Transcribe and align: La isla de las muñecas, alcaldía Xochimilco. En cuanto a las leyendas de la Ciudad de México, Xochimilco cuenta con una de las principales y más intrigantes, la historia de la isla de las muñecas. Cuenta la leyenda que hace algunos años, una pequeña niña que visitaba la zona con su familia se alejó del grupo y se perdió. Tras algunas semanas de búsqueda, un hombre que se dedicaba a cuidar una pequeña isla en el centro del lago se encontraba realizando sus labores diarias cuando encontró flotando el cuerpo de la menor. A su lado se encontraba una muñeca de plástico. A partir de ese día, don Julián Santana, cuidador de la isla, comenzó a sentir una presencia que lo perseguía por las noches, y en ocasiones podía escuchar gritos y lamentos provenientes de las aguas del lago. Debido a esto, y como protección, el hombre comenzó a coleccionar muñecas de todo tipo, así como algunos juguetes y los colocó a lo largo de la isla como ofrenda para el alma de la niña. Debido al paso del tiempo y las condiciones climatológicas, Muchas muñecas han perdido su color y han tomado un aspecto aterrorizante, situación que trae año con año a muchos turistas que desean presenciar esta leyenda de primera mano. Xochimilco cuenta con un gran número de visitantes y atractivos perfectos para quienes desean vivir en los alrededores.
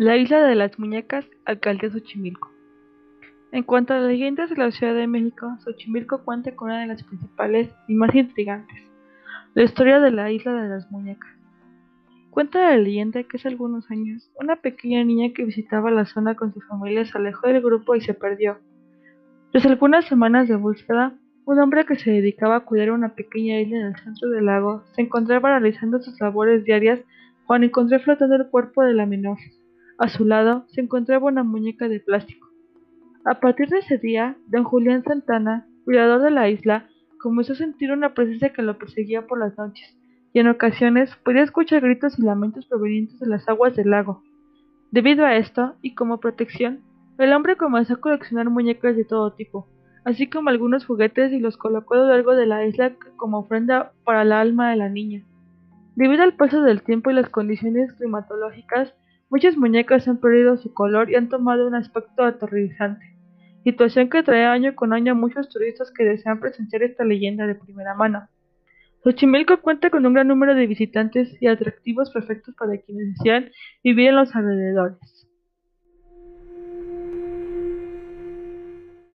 La 0.00 0.16
isla 0.16 0.46
de 0.46 0.54
las 0.54 0.78
muñecas, 0.78 1.26
alcaldía 1.44 1.90
Xochimilco. 1.90 2.50
En 3.52 3.64
cuanto 3.64 3.92
a 3.92 3.98
las 3.98 4.08
leyendas 4.08 4.48
de 4.48 4.56
la 4.56 4.70
Ciudad 4.70 4.94
de 4.94 5.06
México, 5.06 5.58
Xochimilco 5.62 6.24
cuenta 6.24 6.56
con 6.56 6.70
una 6.70 6.80
de 6.80 6.86
las 6.86 7.02
principales 7.02 7.68
y 7.86 7.92
más 7.92 8.14
intrigantes, 8.14 8.80
la 9.52 9.64
historia 9.64 10.00
de 10.00 10.10
la 10.10 10.32
isla 10.32 10.54
de 10.54 10.70
las 10.70 10.90
muñecas. 10.90 11.28
Cuenta 12.30 12.70
la 12.70 12.78
leyenda 12.78 13.22
que 13.24 13.36
hace 13.36 13.48
algunos 13.48 13.90
años, 13.90 14.30
una 14.40 14.56
pequeña 14.56 15.04
niña 15.04 15.34
que 15.34 15.44
visitaba 15.44 15.90
la 15.90 16.06
zona 16.06 16.34
con 16.34 16.54
su 16.54 16.62
familia 16.62 17.04
se 17.04 17.18
alejó 17.18 17.48
del 17.48 17.60
grupo 17.60 17.94
y 17.94 18.00
se 18.00 18.14
perdió. 18.14 18.56
Tras 19.52 19.66
algunas 19.66 20.06
semanas 20.06 20.48
de 20.48 20.56
búsqueda, 20.56 21.12
un 21.44 21.58
hombre 21.58 21.84
que 21.84 21.96
se 21.96 22.10
dedicaba 22.10 22.56
a 22.56 22.64
cuidar 22.64 22.92
una 22.92 23.14
pequeña 23.14 23.60
isla 23.60 23.76
en 23.76 23.86
el 23.88 23.96
centro 23.96 24.30
del 24.30 24.46
lago 24.46 24.82
se 24.94 25.02
encontraba 25.02 25.50
realizando 25.50 26.00
sus 26.00 26.18
labores 26.22 26.64
diarias 26.64 27.00
cuando 27.44 27.66
encontró 27.66 28.00
flotando 28.00 28.36
el 28.36 28.48
cuerpo 28.48 28.82
de 28.82 28.94
la 28.94 29.04
menor. 29.04 29.36
A 30.00 30.08
su 30.08 30.24
lado 30.24 30.64
se 30.68 30.80
encontraba 30.80 31.26
una 31.26 31.42
muñeca 31.42 31.86
de 31.86 32.00
plástico. 32.00 32.48
A 33.26 33.38
partir 33.38 33.68
de 33.68 33.80
ese 33.80 33.98
día, 33.98 34.34
don 34.46 34.64
Julián 34.64 35.04
Santana, 35.04 35.66
cuidador 35.84 36.22
de 36.22 36.30
la 36.30 36.48
isla, 36.48 36.88
comenzó 37.18 37.52
a 37.52 37.56
sentir 37.56 37.92
una 37.92 38.14
presencia 38.14 38.50
que 38.54 38.62
lo 38.62 38.78
perseguía 38.78 39.26
por 39.26 39.38
las 39.38 39.58
noches, 39.58 39.94
y 40.32 40.38
en 40.38 40.48
ocasiones 40.48 41.14
podía 41.16 41.42
escuchar 41.42 41.82
gritos 41.82 42.18
y 42.18 42.22
lamentos 42.22 42.64
provenientes 42.64 43.20
de 43.20 43.26
las 43.26 43.46
aguas 43.46 43.76
del 43.76 43.90
lago. 43.90 44.22
Debido 44.90 45.26
a 45.26 45.36
esto, 45.36 45.74
y 45.82 45.94
como 45.94 46.18
protección, 46.18 46.80
el 47.18 47.34
hombre 47.34 47.56
comenzó 47.56 47.92
a 47.92 48.00
coleccionar 48.00 48.48
muñecas 48.48 48.96
de 48.96 49.04
todo 49.04 49.34
tipo, 49.34 49.68
así 50.06 50.30
como 50.30 50.48
algunos 50.48 50.86
juguetes 50.86 51.30
y 51.30 51.40
los 51.40 51.58
colocó 51.58 51.92
a 51.92 51.98
lo 51.98 52.08
largo 52.08 52.34
de 52.34 52.46
la 52.46 52.64
isla 52.64 52.94
como 53.16 53.40
ofrenda 53.40 53.92
para 54.04 54.22
el 54.22 54.32
alma 54.32 54.70
de 54.70 54.76
la 54.76 54.88
niña. 54.88 55.26
Debido 55.94 56.22
al 56.22 56.36
paso 56.36 56.62
del 56.62 56.80
tiempo 56.82 57.10
y 57.10 57.14
las 57.14 57.28
condiciones 57.28 57.92
climatológicas, 57.92 58.94
Muchas 59.30 59.56
muñecas 59.56 60.08
han 60.08 60.18
perdido 60.18 60.56
su 60.56 60.74
color 60.74 61.08
y 61.08 61.14
han 61.14 61.28
tomado 61.28 61.68
un 61.68 61.76
aspecto 61.76 62.24
aterrorizante, 62.24 63.16
situación 63.62 64.10
que 64.10 64.24
trae 64.24 64.44
año 64.44 64.74
con 64.74 64.92
año 64.92 65.12
a 65.12 65.14
muchos 65.14 65.48
turistas 65.48 65.92
que 65.96 66.02
desean 66.02 66.40
presenciar 66.40 66.82
esta 66.82 67.04
leyenda 67.04 67.46
de 67.46 67.54
primera 67.54 67.94
mano. 67.94 68.28
Xochimilco 69.04 69.60
cuenta 69.62 69.88
con 69.88 70.04
un 70.04 70.14
gran 70.14 70.26
número 70.26 70.56
de 70.56 70.66
visitantes 70.66 71.40
y 71.40 71.46
atractivos 71.46 72.10
perfectos 72.10 72.56
para 72.56 72.76
quienes 72.78 73.14
desean 73.14 73.50
vivir 73.84 74.08
en 74.08 74.16
los 74.16 74.34
alrededores. 74.34 75.19